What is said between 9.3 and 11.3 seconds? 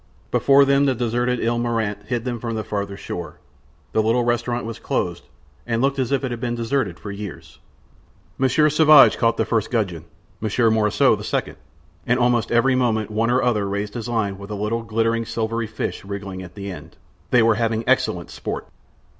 the first gudgeon, Monsieur Morissot the